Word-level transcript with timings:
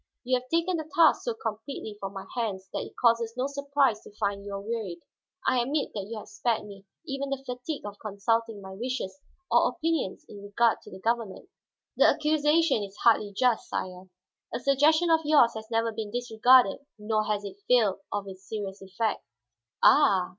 You 0.23 0.39
have 0.39 0.49
taken 0.49 0.77
the 0.77 0.89
task 0.95 1.21
so 1.21 1.35
completely 1.35 1.95
from 1.99 2.13
my 2.13 2.25
hands 2.33 2.67
that 2.73 2.81
it 2.81 2.95
causes 2.99 3.35
no 3.37 3.45
surprise 3.45 4.01
to 4.01 4.09
find 4.13 4.43
you 4.43 4.53
are 4.55 4.59
wearied. 4.59 4.97
I 5.45 5.59
admit 5.61 5.91
that 5.93 6.07
you 6.09 6.17
have 6.17 6.27
spared 6.27 6.65
me 6.65 6.85
even 7.05 7.29
the 7.29 7.43
fatigue 7.45 7.85
of 7.85 7.99
consulting 7.99 8.63
my 8.63 8.71
wishes 8.73 9.19
or 9.51 9.69
opinions 9.69 10.25
in 10.27 10.41
regard 10.41 10.81
to 10.81 10.89
the 10.89 10.97
government." 10.97 11.49
"The 11.97 12.07
accusation 12.07 12.81
is 12.81 12.97
hardly 12.97 13.31
just, 13.31 13.69
sire. 13.69 14.09
A 14.51 14.59
suggestion 14.59 15.11
of 15.11 15.19
yours 15.23 15.53
has 15.53 15.69
never 15.69 15.91
been 15.91 16.09
disregarded 16.09 16.79
nor 16.97 17.25
has 17.25 17.43
it 17.45 17.61
failed 17.67 17.99
of 18.11 18.27
its 18.27 18.43
serious 18.49 18.81
effect." 18.81 19.23
"Ah?" 19.83 20.29